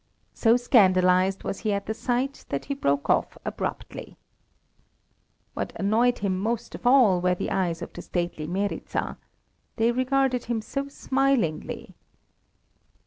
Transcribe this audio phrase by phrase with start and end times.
[0.33, 4.17] So scandalized was he at the sight that he broke off abruptly.
[5.53, 9.17] What annoyed him most of all were the eyes of the stately Meryza;
[9.75, 11.93] they regarded him so smilingly.